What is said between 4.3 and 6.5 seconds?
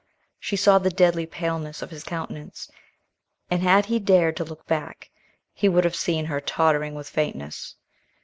to look back, he would have seen her